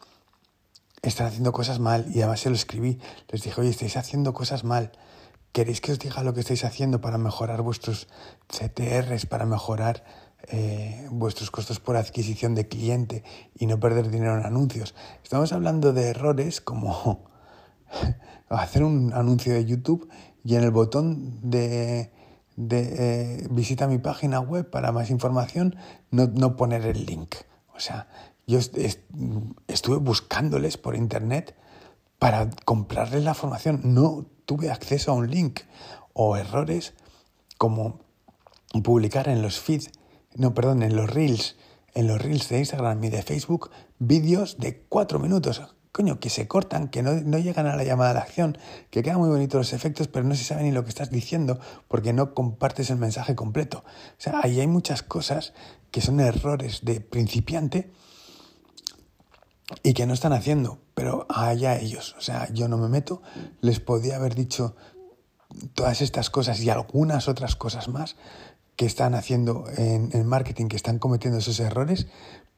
están 1.03 1.27
haciendo 1.27 1.53
cosas 1.53 1.79
mal 1.81 2.07
y 2.09 2.21
además 2.21 2.41
se 2.41 2.49
lo 2.49 2.57
escribí. 2.57 2.99
Les 3.29 3.43
dije, 3.43 3.61
oye, 3.61 3.71
estáis 3.71 3.97
haciendo 3.97 4.33
cosas 4.33 4.65
mal. 4.65 4.93
¿Queréis 5.53 5.81
que 5.81 5.93
os 5.93 5.99
diga 5.99 6.23
lo 6.23 6.35
que 6.35 6.41
estáis 6.41 6.65
haciendo 6.65 7.01
para 7.01 7.19
mejorar 7.19 7.63
vuestros 7.63 8.09
CTRs, 8.49 9.27
para 9.27 9.47
mejorar 9.47 10.05
eh, 10.49 11.07
vuestros 11.11 11.51
costos 11.51 11.79
por 11.79 11.97
adquisición 11.97 12.55
de 12.55 12.67
cliente 12.69 13.23
y 13.55 13.67
no 13.67 13.79
perder 13.79 14.11
dinero 14.11 14.37
en 14.39 14.47
anuncios? 14.47 14.95
Estamos 15.23 15.53
hablando 15.53 15.93
de 15.93 16.09
errores 16.09 16.61
como 16.61 17.34
hacer 18.49 18.85
un 18.85 19.13
anuncio 19.13 19.53
de 19.53 19.65
YouTube 19.65 20.09
y 20.45 20.57
en 20.57 20.65
el 20.65 20.71
botón 20.71 21.41
de, 21.43 22.13
de 22.57 22.95
eh, 22.99 23.49
visita 23.51 23.87
mi 23.87 23.99
página 23.99 24.41
web 24.41 24.69
para 24.71 24.93
más 24.93 25.11
información 25.11 25.77
no, 26.11 26.27
no 26.27 26.57
poner 26.57 26.87
el 26.87 27.07
link. 27.07 27.35
O 27.75 27.81
sea, 27.81 28.09
yo 28.47 28.59
estuve 28.59 29.97
buscándoles 29.97 30.77
por 30.77 30.97
internet 30.97 31.57
para 32.19 32.51
comprarles 32.65 33.25
la 33.25 33.35
formación. 33.35 33.81
No 33.85 34.27
tuve 34.45 34.71
acceso 34.71 35.13
a 35.13 35.15
un 35.15 35.31
link 35.31 35.61
o 36.13 36.37
errores 36.37 36.95
como 37.59 38.01
publicar 38.83 39.29
en 39.29 39.43
los 39.43 39.61
feeds, 39.61 39.91
no, 40.35 40.55
perdón, 40.55 40.83
en 40.83 40.97
los 40.97 41.09
reels, 41.09 41.57
en 41.95 42.07
los 42.09 42.21
reels 42.21 42.49
de 42.49 42.59
Instagram 42.59 43.03
y 43.05 43.09
de 43.09 43.23
Facebook, 43.23 43.71
vídeos 43.99 44.59
de 44.59 44.83
cuatro 44.89 45.19
minutos. 45.19 45.63
Coño, 45.95 46.19
que 46.19 46.29
se 46.29 46.49
cortan, 46.49 46.89
que 46.89 47.05
no, 47.05 47.13
no, 47.13 47.39
llegan 47.39 47.69
a 47.69 47.77
la 47.77 47.85
llamada 47.85 48.11
a 48.11 48.15
la 48.15 48.21
acción, 48.23 48.59
que 48.91 49.05
quedan 49.05 49.19
muy 49.19 49.29
bonitos 49.29 49.59
los 49.59 49.73
efectos, 49.73 50.09
pero 50.09 50.27
no 50.27 50.35
se 50.35 50.43
sabe 50.43 50.65
ni 50.65 50.73
lo 50.73 50.83
que 50.83 50.89
estás 50.89 51.09
diciendo 51.09 51.61
porque 51.87 52.13
no 52.13 52.35
compartes 52.35 52.91
el 52.91 52.97
mensaje 52.97 53.37
completo. 53.37 53.85
O 53.87 54.21
sea, 54.21 54.41
ahí 54.43 54.59
hay 54.59 54.67
muchas 54.67 55.05
cosas 55.05 55.55
que 55.93 56.01
son 56.01 56.19
errores 56.19 56.81
de 56.83 57.01
principiante 57.01 57.93
y 59.85 59.95
que 59.95 60.05
no 60.05 60.15
están 60.15 60.33
haciendo, 60.33 60.81
pero 60.95 61.29
allá 61.29 61.79
ellos. 61.79 62.17
O 62.19 62.23
sea, 62.23 62.53
yo 62.53 62.67
no 62.67 62.77
me 62.77 62.89
meto, 62.89 63.23
les 63.61 63.79
podía 63.79 64.17
haber 64.17 64.35
dicho 64.35 64.75
todas 65.75 66.01
estas 66.01 66.29
cosas 66.29 66.61
y 66.61 66.71
algunas 66.71 67.29
otras 67.29 67.55
cosas 67.55 67.87
más 67.87 68.17
que 68.75 68.87
están 68.87 69.15
haciendo 69.15 69.67
en 69.77 70.11
el 70.13 70.25
marketing, 70.25 70.67
que 70.67 70.75
están 70.75 70.99
cometiendo 70.99 71.39
esos 71.39 71.61
errores, 71.61 72.09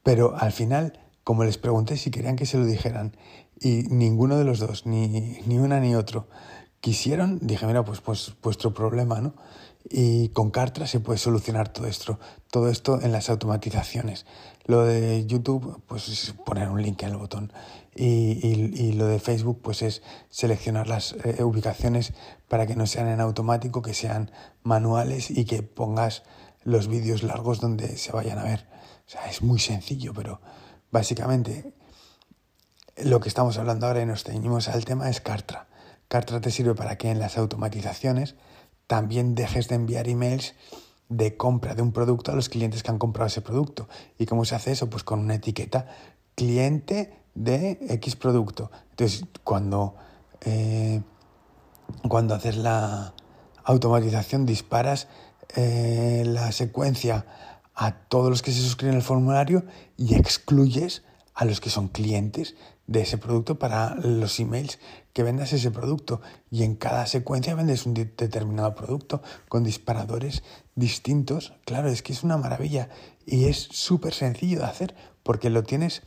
pero 0.02 0.38
al 0.38 0.52
final, 0.52 1.05
como 1.26 1.42
les 1.42 1.58
pregunté 1.58 1.96
si 1.96 2.12
querían 2.12 2.36
que 2.36 2.46
se 2.46 2.56
lo 2.56 2.64
dijeran, 2.64 3.16
y 3.58 3.82
ninguno 3.90 4.38
de 4.38 4.44
los 4.44 4.60
dos, 4.60 4.86
ni, 4.86 5.08
ni 5.44 5.58
una 5.58 5.80
ni 5.80 5.96
otro, 5.96 6.28
quisieron, 6.78 7.40
dije, 7.42 7.66
mira, 7.66 7.84
pues, 7.84 8.00
pues 8.00 8.32
vuestro 8.40 8.72
problema, 8.72 9.20
¿no? 9.20 9.34
Y 9.90 10.28
con 10.28 10.52
Cartra 10.52 10.86
se 10.86 11.00
puede 11.00 11.18
solucionar 11.18 11.72
todo 11.72 11.88
esto, 11.88 12.20
todo 12.52 12.70
esto 12.70 13.02
en 13.02 13.10
las 13.10 13.28
automatizaciones. 13.28 14.24
Lo 14.66 14.84
de 14.84 15.26
YouTube, 15.26 15.82
pues 15.88 16.06
es 16.06 16.32
poner 16.44 16.68
un 16.68 16.80
link 16.80 17.02
en 17.02 17.08
el 17.08 17.16
botón. 17.16 17.52
Y, 17.96 18.46
y, 18.46 18.92
lo 18.92 19.06
de 19.08 19.18
Facebook, 19.18 19.60
pues 19.60 19.82
es 19.82 20.04
seleccionar 20.28 20.86
las 20.86 21.16
eh, 21.24 21.42
ubicaciones 21.42 22.12
para 22.46 22.68
que 22.68 22.76
no 22.76 22.86
sean 22.86 23.08
en 23.08 23.20
automático, 23.20 23.82
que 23.82 23.94
sean 23.94 24.30
manuales 24.62 25.32
y 25.32 25.44
que 25.44 25.64
pongas 25.64 26.22
los 26.62 26.86
vídeos 26.86 27.24
largos 27.24 27.60
donde 27.60 27.96
se 27.96 28.12
vayan 28.12 28.38
a 28.38 28.44
ver. 28.44 28.68
O 29.08 29.10
sea, 29.10 29.28
es 29.28 29.42
muy 29.42 29.58
sencillo, 29.58 30.14
pero 30.14 30.40
básicamente 30.90 31.72
lo 32.96 33.20
que 33.20 33.28
estamos 33.28 33.58
hablando 33.58 33.86
ahora 33.86 34.02
y 34.02 34.06
nos 34.06 34.24
ceñimos 34.24 34.68
al 34.68 34.84
tema 34.84 35.10
es 35.10 35.20
Cartra. 35.20 35.66
Cartra 36.08 36.40
te 36.40 36.50
sirve 36.50 36.74
para 36.74 36.96
que 36.96 37.10
en 37.10 37.18
las 37.18 37.36
automatizaciones 37.36 38.36
también 38.86 39.34
dejes 39.34 39.68
de 39.68 39.74
enviar 39.74 40.08
emails 40.08 40.54
de 41.08 41.36
compra 41.36 41.74
de 41.74 41.82
un 41.82 41.92
producto 41.92 42.32
a 42.32 42.34
los 42.34 42.48
clientes 42.48 42.82
que 42.82 42.90
han 42.90 42.98
comprado 42.98 43.28
ese 43.28 43.40
producto. 43.40 43.88
¿Y 44.18 44.26
cómo 44.26 44.44
se 44.44 44.54
hace 44.54 44.72
eso? 44.72 44.88
Pues 44.88 45.04
con 45.04 45.20
una 45.20 45.34
etiqueta 45.34 45.86
cliente 46.34 47.12
de 47.34 47.78
X 47.88 48.16
producto. 48.16 48.70
Entonces, 48.90 49.24
cuando, 49.44 49.94
eh, 50.42 51.02
cuando 52.08 52.34
haces 52.34 52.56
la 52.56 53.14
automatización, 53.64 54.46
disparas 54.46 55.08
eh, 55.54 56.24
la 56.26 56.50
secuencia 56.52 57.26
a 57.76 57.92
todos 57.92 58.30
los 58.30 58.42
que 58.42 58.52
se 58.52 58.62
suscriben 58.62 58.96
al 58.96 59.02
formulario 59.02 59.64
y 59.96 60.14
excluyes 60.14 61.02
a 61.34 61.44
los 61.44 61.60
que 61.60 61.70
son 61.70 61.88
clientes 61.88 62.56
de 62.86 63.02
ese 63.02 63.18
producto 63.18 63.58
para 63.58 63.94
los 63.96 64.40
emails 64.40 64.78
que 65.12 65.22
vendas 65.22 65.52
ese 65.52 65.70
producto. 65.70 66.22
Y 66.50 66.62
en 66.62 66.74
cada 66.74 67.06
secuencia 67.06 67.54
vendes 67.54 67.84
un 67.84 67.92
determinado 67.94 68.74
producto 68.74 69.22
con 69.48 69.62
disparadores 69.62 70.42
distintos. 70.74 71.52
Claro, 71.66 71.88
es 71.88 72.02
que 72.02 72.14
es 72.14 72.24
una 72.24 72.38
maravilla 72.38 72.88
y 73.26 73.44
es 73.44 73.68
súper 73.70 74.14
sencillo 74.14 74.60
de 74.60 74.64
hacer 74.64 74.94
porque 75.22 75.50
lo 75.50 75.62
tienes 75.62 76.02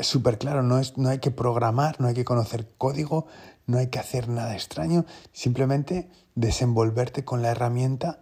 súper 0.00 0.38
claro, 0.38 0.62
no, 0.62 0.80
es, 0.80 0.96
no 0.98 1.10
hay 1.10 1.18
que 1.18 1.30
programar, 1.30 2.00
no 2.00 2.08
hay 2.08 2.14
que 2.14 2.24
conocer 2.24 2.68
código, 2.76 3.26
no 3.66 3.78
hay 3.78 3.88
que 3.88 4.00
hacer 4.00 4.28
nada 4.28 4.54
extraño, 4.54 5.04
simplemente 5.32 6.10
desenvolverte 6.34 7.24
con 7.24 7.42
la 7.42 7.50
herramienta 7.50 8.21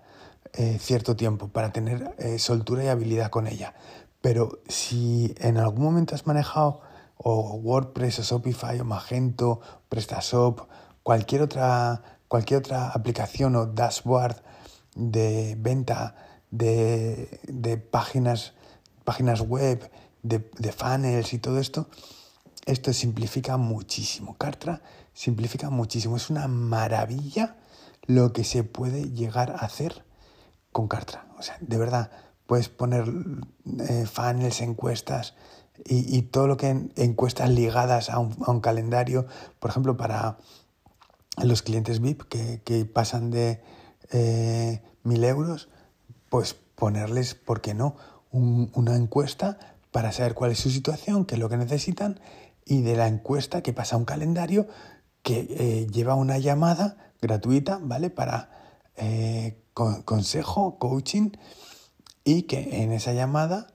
eh, 0.52 0.78
cierto 0.80 1.14
tiempo 1.14 1.48
para 1.48 1.72
tener 1.72 2.14
eh, 2.18 2.38
soltura 2.40 2.84
y 2.84 2.88
habilidad 2.88 3.30
con 3.30 3.46
ella. 3.46 3.74
Pero 4.20 4.60
si 4.68 5.34
en 5.38 5.58
algún 5.58 5.84
momento 5.84 6.14
has 6.14 6.26
manejado 6.26 6.80
o 7.16 7.54
WordPress 7.54 8.18
o 8.18 8.22
Shopify 8.22 8.80
o 8.80 8.84
Magento, 8.84 9.60
PrestaShop, 9.88 10.68
cualquier 11.02 11.42
otra, 11.42 12.02
cualquier 12.26 12.60
otra 12.60 12.90
aplicación 12.90 13.54
o 13.54 13.66
dashboard 13.66 14.42
de 14.96 15.56
venta 15.58 16.16
de, 16.50 17.40
de 17.44 17.76
páginas, 17.76 18.54
páginas 19.04 19.40
web, 19.42 19.88
de, 20.22 20.50
de, 20.58 20.72
funnels 20.72 21.32
y 21.32 21.38
todo 21.38 21.60
esto, 21.60 21.88
esto 22.66 22.92
simplifica 22.92 23.56
muchísimo. 23.56 24.36
Cartra 24.36 24.82
simplifica 25.14 25.70
muchísimo. 25.70 26.16
Es 26.16 26.28
una 26.28 26.48
maravilla 26.48 27.56
lo 28.06 28.32
que 28.32 28.42
se 28.42 28.64
puede 28.64 29.10
llegar 29.10 29.52
a 29.52 29.64
hacer 29.64 30.09
con 30.72 30.88
Cartra. 30.88 31.26
O 31.38 31.42
sea, 31.42 31.56
de 31.60 31.78
verdad, 31.78 32.10
puedes 32.46 32.68
poner 32.68 33.04
eh, 33.88 34.06
funnels, 34.06 34.60
encuestas, 34.60 35.34
y, 35.86 36.22
todo 36.22 36.46
lo 36.46 36.58
que 36.58 36.90
encuestas 36.96 37.48
ligadas 37.48 38.10
a 38.10 38.18
un, 38.18 38.60
calendario, 38.60 39.26
por 39.60 39.70
ejemplo, 39.70 39.96
para 39.96 40.36
los 41.42 41.62
clientes 41.62 42.00
VIP 42.00 42.24
que, 42.24 42.84
pasan 42.84 43.30
de 43.30 43.62
eh, 44.10 44.82
mil 45.02 45.24
euros, 45.24 45.70
pues 46.28 46.54
ponerles, 46.74 47.34
¿por 47.34 47.62
qué 47.62 47.72
no?, 47.72 47.96
una 48.30 48.94
encuesta 48.94 49.58
para 49.90 50.12
saber 50.12 50.34
cuál 50.34 50.52
es 50.52 50.58
su 50.58 50.70
situación, 50.70 51.24
qué 51.24 51.36
es 51.36 51.40
lo 51.40 51.48
que 51.48 51.56
necesitan, 51.56 52.20
y 52.64 52.82
de 52.82 52.96
la 52.96 53.08
encuesta 53.08 53.62
que 53.62 53.72
pasa 53.72 53.96
a 53.96 53.98
un 53.98 54.04
calendario 54.04 54.68
que 55.22 55.46
eh, 55.50 55.86
lleva 55.90 56.14
una 56.14 56.38
llamada 56.38 57.12
gratuita, 57.20 57.80
¿vale? 57.82 58.10
Para 58.10 58.50
eh, 58.96 59.58
consejo, 60.04 60.78
coaching, 60.78 61.30
y 62.24 62.42
que 62.42 62.82
en 62.82 62.92
esa 62.92 63.12
llamada 63.12 63.68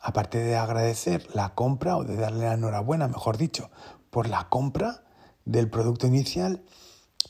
aparte 0.00 0.38
de 0.38 0.56
agradecer 0.56 1.26
la 1.34 1.54
compra 1.54 1.96
o 1.96 2.04
de 2.04 2.16
darle 2.16 2.46
la 2.46 2.54
enhorabuena, 2.54 3.08
mejor 3.08 3.36
dicho, 3.36 3.70
por 4.10 4.28
la 4.28 4.48
compra 4.48 5.04
del 5.44 5.68
producto 5.68 6.06
inicial, 6.06 6.62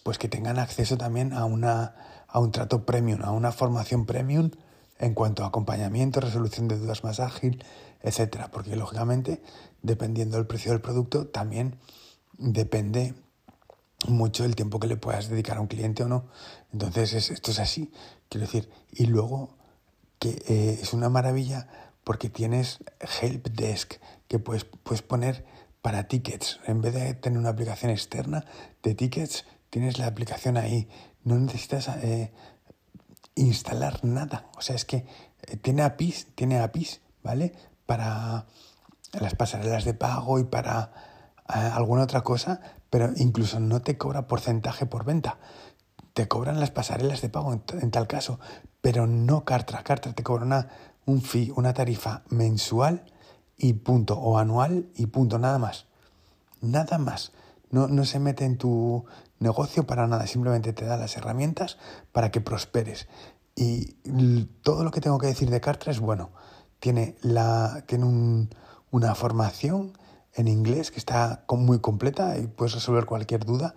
pues 0.03 0.19
que 0.19 0.29
tengan 0.29 0.59
acceso 0.59 0.97
también 0.97 1.33
a, 1.33 1.45
una, 1.45 1.95
a 2.29 2.39
un 2.41 2.53
trato 2.53 2.85
premium, 2.85 3.23
a 3.23 3.33
una 3.33 3.53
formación 3.53 4.07
premium 4.07 4.51
en 4.99 5.15
cuanto 5.15 5.45
a 5.45 5.49
acompañamiento, 5.49 6.21
resolución 6.21 6.69
de 6.69 6.79
dudas 6.79 7.05
más 7.05 7.21
ágil, 7.21 7.65
etcétera, 8.03 8.51
porque 8.51 8.77
lógicamente, 8.77 9.43
dependiendo 9.83 10.37
del 10.37 10.47
precio 10.47 10.73
del 10.73 10.81
producto, 10.81 11.27
también 11.27 11.79
depende 12.37 13.15
mucho 14.07 14.45
el 14.45 14.55
tiempo 14.55 14.79
que 14.79 14.87
le 14.87 14.97
puedas 14.97 15.29
dedicar 15.29 15.57
a 15.57 15.61
un 15.61 15.67
cliente 15.67 16.03
o 16.05 16.09
no. 16.09 16.27
Entonces, 16.73 17.31
esto 17.31 17.51
es 17.51 17.59
así, 17.59 17.93
quiero 18.29 18.47
decir, 18.47 18.71
y 18.93 19.07
luego 19.07 19.57
que 20.19 20.31
eh, 20.49 20.79
es 20.83 20.93
una 20.93 21.09
maravilla 21.09 21.69
porque 22.05 22.29
tienes 22.29 22.79
Help 23.21 23.49
Desk 23.49 23.95
que 24.29 24.39
puedes, 24.39 24.65
puedes 24.65 25.03
poner 25.03 25.45
para 25.83 26.09
tickets. 26.09 26.61
En 26.67 26.81
vez 26.81 26.95
de 26.95 27.15
tener 27.15 27.39
una 27.39 27.51
aplicación 27.51 27.91
externa 27.91 28.45
de 28.83 28.95
tickets, 28.95 29.47
tienes 29.71 29.99
la 29.99 30.07
aplicación 30.07 30.57
ahí. 30.57 30.89
No 31.25 31.39
necesitas 31.39 31.89
eh, 32.03 32.33
instalar 33.35 34.05
nada. 34.05 34.51
O 34.57 34.61
sea, 34.61 34.77
es 34.77 34.85
que 34.85 35.07
eh, 35.47 35.57
tiene 35.57 35.83
APIs, 35.83 36.29
tiene 36.35 36.59
APIs, 36.59 37.01
¿vale? 37.23 37.55
Para 37.87 38.47
las 39.19 39.35
pasarelas 39.35 39.85
de 39.85 39.95
pago 39.95 40.39
y 40.39 40.45
para 40.45 40.93
alguna 41.47 42.03
otra 42.03 42.21
cosa, 42.23 42.61
pero 42.91 43.11
incluso 43.17 43.59
no 43.59 43.81
te 43.81 43.97
cobra 43.97 44.27
porcentaje 44.27 44.85
por 44.85 45.05
venta. 45.05 45.39
Te 46.19 46.27
cobran 46.27 46.59
las 46.59 46.73
pasarelas 46.73 47.23
de 47.23 47.29
pago 47.29 47.53
en, 47.53 47.91
tal 47.93 48.09
caso, 48.09 48.41
pero 48.81 49.07
no 49.07 49.45
Cartra. 49.45 49.85
Cartra 49.85 50.15
te 50.15 50.25
cobra 50.25 50.69
un 51.07 51.23
fee, 51.23 51.53
una 51.55 51.75
tarifa 51.75 52.25
mensual 52.29 53.05
y 53.57 53.75
punto, 53.75 54.19
o 54.19 54.37
anual 54.37 54.89
y 54.97 55.07
punto, 55.07 55.39
nada 55.39 55.61
más. 55.61 55.87
Nada 56.61 56.99
más. 56.99 57.31
No, 57.71 57.87
no 57.87 58.05
se 58.05 58.19
mete 58.19 58.45
en 58.45 58.59
tu 58.59 59.05
negocio 59.39 59.87
para 59.87 60.09
nada, 60.09 60.27
simplemente 60.27 60.73
te 60.73 60.87
da 60.87 60.97
las 60.97 61.17
herramientas 61.17 61.79
para 62.11 62.33
que 62.33 62.41
prosperes. 62.41 63.07
Y 63.55 63.93
todo 64.65 64.83
lo 64.83 64.91
que 64.91 65.01
tengo 65.01 65.19
que 65.19 65.29
decir 65.29 65.51
de 65.51 65.61
Cartra 65.61 65.93
es 65.93 66.01
bueno. 66.01 66.31
Tiene, 66.81 67.15
la, 67.23 67.85
tiene 67.87 68.49
una 68.91 69.15
formación 69.15 69.97
en 70.35 70.49
inglés 70.49 70.91
que 70.91 70.99
está 70.99 71.45
muy 71.49 71.79
completa 71.79 72.39
y 72.39 72.49
puedes 72.49 72.75
resolver 72.75 73.07
cualquier 73.07 73.45
duda. 73.45 73.77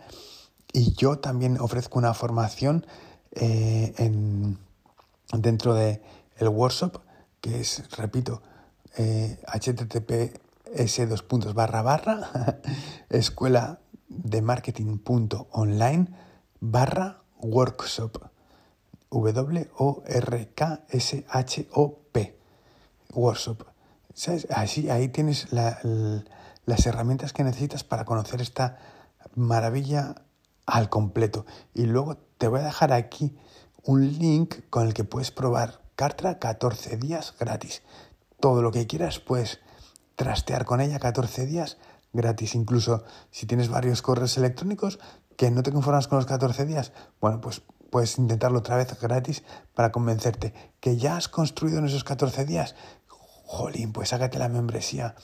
Y 0.74 0.94
yo 0.94 1.20
también 1.20 1.60
ofrezco 1.60 2.00
una 2.00 2.14
formación 2.14 2.86
eh, 3.32 3.94
en, 3.98 4.58
dentro 5.34 5.74
de 5.74 6.02
el 6.38 6.50
workshop 6.50 7.02
que 7.42 7.60
es, 7.60 7.84
repito, 7.98 8.42
eh, 8.98 9.42
https 9.48 11.10
dos 11.10 11.24
puntos 11.24 11.54
barra 11.54 11.82
barra 11.82 12.60
escuela 13.10 13.80
de 14.08 14.42
marketing 14.42 15.00
punto 15.00 15.48
online 15.52 16.08
barra 16.60 17.22
workshop. 17.42 18.30
W 19.10 19.70
o 19.78 20.04
r 20.06 20.50
k 20.56 20.86
s 20.88 21.26
h 21.28 21.68
o 21.74 22.00
p 22.14 22.38
workshop. 23.14 23.66
Así 24.50 24.90
ahí 24.90 25.10
tienes 25.10 25.52
la, 25.52 25.80
las 26.66 26.86
herramientas 26.86 27.34
que 27.34 27.44
necesitas 27.44 27.84
para 27.84 28.06
conocer 28.06 28.40
esta 28.40 28.78
maravilla 29.36 30.16
al 30.66 30.90
completo. 30.90 31.46
Y 31.74 31.86
luego 31.86 32.18
te 32.38 32.48
voy 32.48 32.60
a 32.60 32.64
dejar 32.64 32.94
aquí 32.94 33.36
un 33.84 34.18
link 34.20 34.56
con 34.70 34.88
el 34.88 34.94
que 34.94 35.04
puedes 35.04 35.32
probar 35.32 35.82
Cartra 35.96 36.40
14 36.40 36.98
días 36.98 37.36
gratis. 37.40 37.84
Todo 38.40 38.62
lo 38.62 38.72
que 38.72 38.88
quieras 38.88 39.20
puedes 39.20 39.60
trastear 40.16 40.66
con 40.66 40.82
ella 40.82 41.00
14 41.00 41.46
días 41.46 41.78
gratis. 42.14 42.56
Incluso 42.56 43.04
si 43.30 43.46
tienes 43.46 43.70
varios 43.70 44.02
correos 44.02 44.38
electrónicos 44.38 45.00
que 45.38 45.52
no 45.52 45.64
te 45.64 45.72
conformas 45.72 46.08
con 46.08 46.18
los 46.18 46.26
14 46.26 46.66
días, 46.66 46.92
bueno, 47.20 47.42
pues 47.42 47.62
puedes 47.90 48.18
intentarlo 48.18 48.60
otra 48.60 48.78
vez 48.78 49.00
gratis 49.00 49.44
para 49.74 49.92
convencerte 49.92 50.54
que 50.80 50.98
ya 50.98 51.18
has 51.18 51.28
construido 51.28 51.80
en 51.80 51.86
esos 51.86 52.04
14 52.04 52.46
días. 52.46 52.76
Jolín, 53.46 53.92
pues 53.94 54.10
sácate 54.10 54.40
la 54.40 54.50
membresía. 54.50 55.16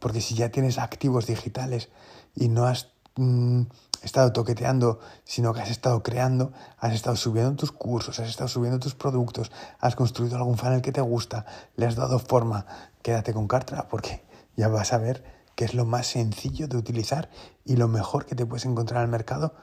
Porque 0.00 0.20
si 0.20 0.34
ya 0.34 0.50
tienes 0.50 0.78
activos 0.78 1.26
digitales 1.26 1.90
y 2.34 2.48
no 2.48 2.66
has 2.66 2.88
mm, 3.16 3.62
estado 4.02 4.32
toqueteando, 4.32 5.00
sino 5.24 5.52
que 5.52 5.60
has 5.60 5.70
estado 5.70 6.02
creando, 6.02 6.52
has 6.78 6.92
estado 6.92 7.16
subiendo 7.16 7.56
tus 7.56 7.72
cursos, 7.72 8.18
has 8.20 8.28
estado 8.28 8.48
subiendo 8.48 8.78
tus 8.78 8.94
productos, 8.94 9.50
has 9.80 9.96
construido 9.96 10.36
algún 10.36 10.56
funnel 10.56 10.82
que 10.82 10.92
te 10.92 11.00
gusta, 11.00 11.46
le 11.76 11.86
has 11.86 11.96
dado 11.96 12.18
forma, 12.18 12.66
quédate 13.02 13.32
con 13.32 13.48
Cartra 13.48 13.88
porque 13.88 14.24
ya 14.56 14.68
vas 14.68 14.92
a 14.92 14.98
ver 14.98 15.24
que 15.54 15.64
es 15.64 15.74
lo 15.74 15.84
más 15.84 16.06
sencillo 16.06 16.68
de 16.68 16.76
utilizar 16.76 17.30
y 17.64 17.76
lo 17.76 17.88
mejor 17.88 18.26
que 18.26 18.36
te 18.36 18.46
puedes 18.46 18.64
encontrar 18.64 19.02
al 19.02 19.08
mercado 19.08 19.54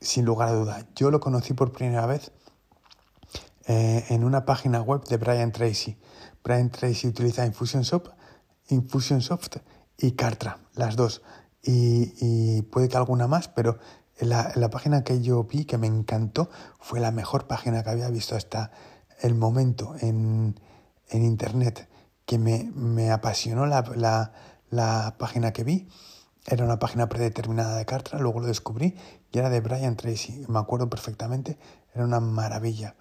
sin 0.00 0.24
lugar 0.24 0.48
a 0.48 0.52
duda. 0.52 0.86
Yo 0.94 1.10
lo 1.10 1.20
conocí 1.20 1.54
por 1.54 1.72
primera 1.72 2.06
vez 2.06 2.30
eh, 3.66 4.04
en 4.08 4.24
una 4.24 4.44
página 4.44 4.80
web 4.80 5.04
de 5.04 5.16
Brian 5.16 5.52
Tracy. 5.52 5.98
Brian 6.42 6.70
Tracy 6.70 7.08
utiliza 7.08 7.44
Infusionsoft, 7.44 8.10
Infusionsoft 8.68 9.56
y 9.98 10.12
Cartra, 10.12 10.58
las 10.74 10.96
dos. 10.96 11.22
Y, 11.62 12.62
puede 12.62 12.88
que 12.88 12.96
alguna 12.96 13.26
más, 13.26 13.48
pero 13.48 13.78
la, 14.18 14.52
la, 14.54 14.70
página 14.70 15.04
que 15.04 15.20
yo 15.20 15.44
vi 15.44 15.64
que 15.64 15.78
me 15.78 15.86
encantó 15.86 16.50
fue 16.78 17.00
la 17.00 17.10
mejor 17.10 17.46
página 17.46 17.82
que 17.82 17.90
había 17.90 18.08
visto 18.08 18.36
hasta 18.36 18.70
el 19.20 19.34
momento 19.34 19.94
en, 20.00 20.58
en 21.08 21.24
Internet, 21.24 21.88
que 22.24 22.38
me, 22.38 22.70
me 22.74 23.10
apasionó 23.10 23.66
la, 23.66 23.82
la, 23.94 24.32
la 24.70 25.16
página 25.18 25.52
que 25.52 25.64
vi 25.64 25.88
era 26.46 26.64
una 26.64 26.78
página 26.78 27.08
predeterminada 27.08 27.76
de 27.76 27.84
Cartra, 27.84 28.18
luego 28.18 28.40
lo 28.40 28.46
descubrí 28.46 28.96
y 29.30 29.38
era 29.38 29.50
de 29.50 29.60
Brian 29.60 29.96
Tracy, 29.96 30.44
me 30.48 30.58
acuerdo 30.58 30.88
perfectamente, 30.88 31.58
era 31.94 32.04
una 32.04 32.20
maravilla. 32.20 32.96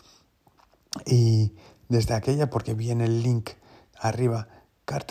Y 1.06 1.54
desde 1.88 2.14
aquella, 2.14 2.50
porque 2.50 2.74
vi 2.74 2.92
en 2.92 3.02
el 3.02 3.24
link 3.24 3.52
arriba 4.00 4.48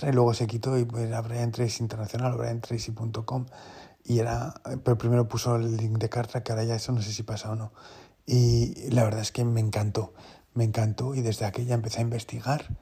Y 0.09 0.13
luego 0.13 0.35
se 0.35 0.47
quitó 0.47 0.77
y 0.77 0.87
era 0.97 1.21
Brian 1.21 1.53
Tracy 1.53 1.83
Internacional 1.83 2.37
briantracy.com 2.37 3.47
y 4.05 4.19
era, 4.19 4.55
pero 4.83 4.99
primero 4.99 5.29
puso 5.29 5.57
el 5.57 5.77
link 5.77 5.99
de 5.99 6.09
Cartra, 6.09 6.43
que 6.43 6.51
ahora 6.51 6.65
ya 6.65 6.75
eso 6.75 6.93
no 6.93 7.03
sé 7.03 7.13
si 7.13 7.23
pasa 7.23 7.51
o 7.51 7.55
no. 7.55 7.73
Y 8.27 8.91
la 8.91 9.05
verdad 9.05 9.21
es 9.21 9.31
que 9.31 9.45
me 9.45 9.61
encantó, 9.61 10.15
me 10.55 10.65
encantó 10.65 11.15
y 11.15 11.21
desde 11.21 11.45
aquella 11.45 11.75
empecé 11.75 11.99
a 11.99 12.03
investigar 12.03 12.77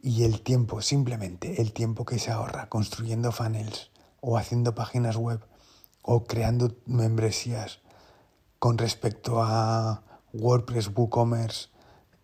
y 0.00 0.24
el 0.24 0.42
tiempo, 0.42 0.82
simplemente 0.82 1.60
el 1.60 1.72
tiempo 1.72 2.04
que 2.04 2.18
se 2.18 2.30
ahorra 2.30 2.68
construyendo 2.68 3.32
funnels 3.32 3.90
o 4.20 4.36
haciendo 4.36 4.74
páginas 4.74 5.16
web 5.16 5.40
o 6.02 6.24
creando 6.24 6.76
membresías 6.86 7.80
con 8.58 8.78
respecto 8.78 9.42
a 9.42 10.02
WordPress, 10.32 10.90
WooCommerce 10.94 11.70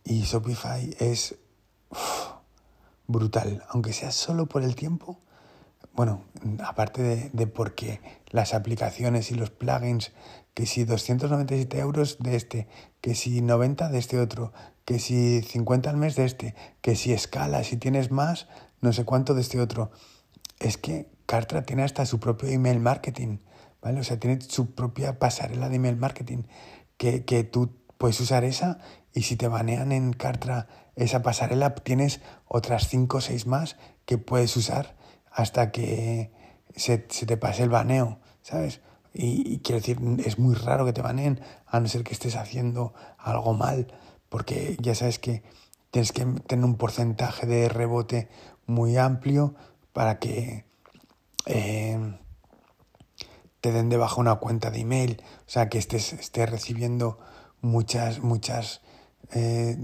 y 0.05 0.23
Shopify 0.23 0.95
es 0.99 1.37
brutal, 3.09 3.65
aunque 3.69 3.93
sea 3.93 4.13
solo 4.13 4.47
por 4.47 4.63
el 4.63 4.77
tiempo. 4.77 5.19
Bueno, 5.95 6.23
aparte 6.65 7.03
de, 7.03 7.31
de, 7.33 7.47
porque 7.49 8.01
las 8.31 8.55
aplicaciones 8.55 9.33
y 9.33 9.35
los 9.35 9.51
plugins, 9.51 10.13
que 10.55 10.67
si 10.67 10.85
297 10.85 11.79
euros 11.81 12.19
de 12.21 12.37
este, 12.37 12.69
que 13.01 13.17
si 13.17 13.41
90 13.41 13.89
de 13.89 13.99
este 13.99 14.21
otro, 14.21 14.53
que 14.85 15.01
si 15.01 15.43
50 15.43 15.91
al 15.91 15.97
mes 15.97 16.15
de 16.15 16.25
este, 16.25 16.55
que 16.81 16.95
si 16.95 17.13
escala, 17.13 17.65
si 17.65 17.77
tienes 17.77 18.11
más, 18.11 18.47
no 18.81 18.93
sé 18.93 19.05
cuánto 19.05 19.35
de 19.35 19.41
este 19.41 19.61
otro. 19.61 19.91
Es 20.61 20.79
que 20.79 21.11
Cartra 21.27 21.63
tiene 21.63 21.83
hasta 21.83 22.07
su 22.07 22.21
propio 22.21 22.49
email 22.49 22.81
marketing, 22.81 23.39
¿vale? 23.83 24.01
O 24.01 24.05
sea, 24.05 24.19
tiene 24.19 24.41
su 24.41 24.75
propia 24.75 25.19
pasarela 25.19 25.69
de 25.69 25.77
email 25.77 25.97
marketing 25.97 26.45
que, 26.97 27.25
que 27.25 27.45
tú 27.45 27.71
puedes 27.99 28.19
usar 28.21 28.45
esa 28.45 28.79
y 29.13 29.23
si 29.23 29.37
te 29.37 29.49
banean 29.49 29.93
en 29.93 30.13
Cartra 30.13 30.69
esa 30.97 31.23
pasarela, 31.23 31.75
tienes 31.75 32.21
otras 32.47 32.89
5 32.89 33.19
o 33.19 33.21
6 33.21 33.47
más 33.47 33.77
que 34.07 34.19
puedes 34.19 34.57
usar 34.57 34.97
hasta 35.31 35.71
que 35.71 36.33
se, 36.75 37.07
se 37.09 37.27
te 37.27 37.37
pase 37.37 37.65
el 37.65 37.71
baneo, 37.71 38.19
¿sabes? 38.43 38.81
Y, 39.15 39.59
quiero 39.61 39.81
decir, 39.81 39.99
es 40.25 40.39
muy 40.39 40.55
raro 40.55 40.85
que 40.85 40.93
te 40.93 41.03
baneen, 41.03 41.41
a 41.67 41.81
no 41.81 41.89
ser 41.89 42.05
que 42.05 42.13
estés 42.13 42.37
haciendo 42.37 42.95
algo 43.19 43.53
mal, 43.53 43.93
porque 44.29 44.77
ya 44.81 44.95
sabes 44.95 45.19
que 45.19 45.43
tienes 45.91 46.13
que 46.13 46.25
tener 46.25 46.65
un 46.65 46.77
porcentaje 46.77 47.47
de 47.47 47.69
rebote 47.69 48.29
muy 48.67 48.97
amplio 48.97 49.55
para 49.93 50.19
que 50.19 50.67
eh, 51.47 52.17
te 53.61 53.73
den 53.73 53.89
de 53.89 53.99
una 54.17 54.37
cuenta 54.37 54.71
de 54.71 54.81
email, 54.81 55.23
o 55.41 55.51
sea, 55.51 55.69
que 55.69 55.79
estés, 55.79 56.13
estés 56.13 56.49
recibiendo 56.49 57.19
muchas, 57.61 58.21
muchas 58.21 58.81
eh, 59.33 59.77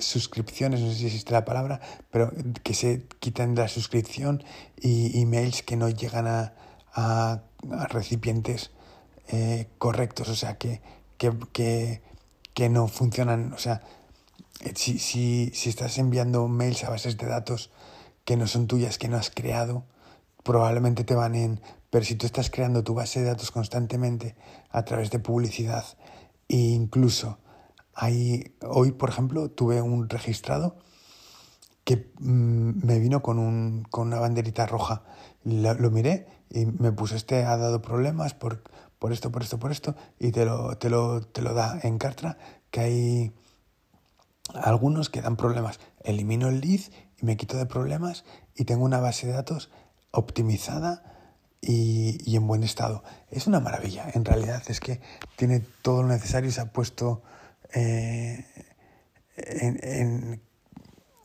suscripciones, 0.00 0.80
no 0.80 0.90
sé 0.90 0.96
si 0.96 1.06
existe 1.06 1.32
la 1.32 1.44
palabra, 1.44 1.80
pero 2.10 2.32
que 2.62 2.74
se 2.74 3.06
quiten 3.20 3.54
de 3.54 3.62
la 3.62 3.68
suscripción 3.68 4.42
y 4.76 5.20
emails 5.20 5.62
que 5.62 5.76
no 5.76 5.88
llegan 5.88 6.26
a, 6.26 6.54
a, 6.92 7.42
recipientes 7.88 8.70
eh, 9.28 9.68
correctos, 9.78 10.28
o 10.28 10.34
sea, 10.34 10.58
que, 10.58 10.80
que, 11.16 11.32
que, 11.52 12.02
que, 12.54 12.68
no 12.68 12.88
funcionan, 12.88 13.52
o 13.52 13.58
sea, 13.58 13.82
si, 14.74 14.98
si, 14.98 15.50
si 15.54 15.68
estás 15.68 15.98
enviando 15.98 16.48
mails 16.48 16.82
a 16.84 16.90
bases 16.90 17.16
de 17.16 17.26
datos 17.26 17.70
que 18.24 18.36
no 18.36 18.46
son 18.46 18.66
tuyas, 18.66 18.98
que 18.98 19.08
no 19.08 19.16
has 19.16 19.30
creado, 19.30 19.84
probablemente 20.42 21.04
te 21.04 21.14
en 21.14 21.60
pero 21.90 22.04
si 22.04 22.14
tú 22.16 22.26
estás 22.26 22.50
creando 22.50 22.84
tu 22.84 22.94
base 22.94 23.20
de 23.20 23.26
datos 23.26 23.50
constantemente 23.50 24.36
a 24.70 24.84
través 24.84 25.10
de 25.10 25.18
publicidad 25.18 25.84
incluso 26.48 27.38
hay, 27.94 28.54
hoy, 28.62 28.92
por 28.92 29.10
ejemplo, 29.10 29.50
tuve 29.50 29.82
un 29.82 30.08
registrado 30.08 30.76
que 31.84 32.12
mm, 32.18 32.86
me 32.86 32.98
vino 32.98 33.22
con, 33.22 33.38
un, 33.38 33.86
con 33.90 34.08
una 34.08 34.20
banderita 34.20 34.66
roja. 34.66 35.02
Lo, 35.44 35.90
miré 35.90 36.26
y 36.50 36.66
me 36.66 36.92
puso, 36.92 37.16
este 37.16 37.44
ha 37.44 37.56
dado 37.56 37.82
problemas 37.82 38.34
por, 38.34 38.62
por 38.98 39.12
esto, 39.12 39.32
por 39.32 39.42
esto, 39.42 39.58
por 39.58 39.72
esto, 39.72 39.96
y 40.18 40.32
te 40.32 40.44
lo, 40.44 40.76
te 40.78 40.90
lo, 40.90 41.22
te 41.22 41.42
lo 41.42 41.54
da 41.54 41.78
en 41.82 41.98
Cartra, 41.98 42.38
que 42.70 42.80
hay 42.80 43.32
algunos 44.54 45.10
que 45.10 45.22
dan 45.22 45.36
problemas. 45.36 45.80
Elimino 46.04 46.48
el 46.48 46.60
lead 46.60 46.80
y 47.20 47.26
me 47.26 47.36
quito 47.36 47.56
de 47.56 47.66
problemas 47.66 48.24
y 48.54 48.64
tengo 48.64 48.84
una 48.84 49.00
base 49.00 49.26
de 49.26 49.32
datos 49.32 49.70
optimizada 50.10 51.17
y, 51.60 52.36
en 52.36 52.46
buen 52.46 52.62
estado. 52.62 53.02
Es 53.30 53.46
una 53.46 53.60
maravilla, 53.60 54.06
en 54.14 54.24
realidad 54.24 54.62
es 54.68 54.80
que 54.80 55.00
tiene 55.36 55.60
todo 55.60 56.02
lo 56.02 56.08
necesario 56.08 56.50
y 56.50 56.52
se 56.52 56.60
ha 56.60 56.72
puesto 56.72 57.22
eh, 57.74 58.46
en, 59.36 60.42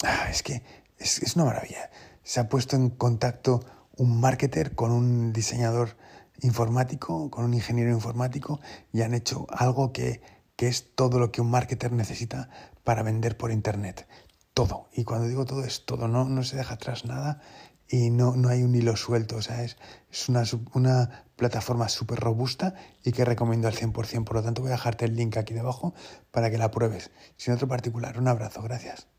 ah, 0.03 0.27
es 0.29 0.43
que 0.43 0.63
es, 0.97 1.21
es, 1.21 1.35
una 1.35 1.45
maravilla. 1.45 1.89
Se 2.23 2.39
ha 2.39 2.49
puesto 2.49 2.75
en 2.75 2.89
contacto 2.89 3.63
un 3.97 4.19
marketer 4.19 4.75
con 4.75 4.91
un 4.91 5.33
diseñador 5.33 5.97
informático, 6.41 7.29
con 7.29 7.45
un 7.45 7.53
ingeniero 7.53 7.91
informático 7.91 8.59
y 8.91 9.01
han 9.01 9.13
hecho 9.13 9.45
algo 9.49 9.93
que, 9.93 10.21
que 10.55 10.67
es 10.67 10.95
todo 10.95 11.19
lo 11.19 11.31
que 11.31 11.41
un 11.41 11.49
marketer 11.49 11.91
necesita 11.91 12.49
para 12.83 13.03
vender 13.03 13.37
por 13.37 13.51
Internet. 13.51 14.07
Todo. 14.53 14.89
Y 14.93 15.03
cuando 15.03 15.27
digo 15.27 15.45
todo 15.45 15.63
es 15.63 15.85
todo, 15.85 16.07
no, 16.07 16.25
no 16.25 16.43
se 16.43 16.57
deja 16.57 16.75
atrás 16.75 17.05
nada 17.05 17.41
y 17.89 18.09
no, 18.09 18.35
no 18.35 18.49
hay 18.49 18.63
un 18.63 18.75
hilo 18.75 18.95
suelto, 18.95 19.37
o 19.37 19.41
sea, 19.41 19.63
es, 19.63 19.77
es 20.11 20.29
una, 20.29 20.43
una 20.73 21.25
plataforma 21.35 21.89
súper 21.89 22.19
robusta 22.19 22.75
y 23.03 23.11
que 23.11 23.25
recomiendo 23.25 23.67
al 23.67 23.75
100%. 23.75 24.23
Por 24.23 24.35
lo 24.35 24.43
tanto, 24.43 24.61
voy 24.61 24.69
a 24.69 24.73
dejarte 24.73 25.05
el 25.05 25.15
link 25.15 25.37
aquí 25.37 25.53
debajo 25.53 25.93
para 26.31 26.49
que 26.49 26.57
la 26.57 26.71
pruebes. 26.71 27.11
Sin 27.37 27.53
otro 27.53 27.67
particular, 27.67 28.17
un 28.17 28.27
abrazo, 28.27 28.61
gracias. 28.61 29.12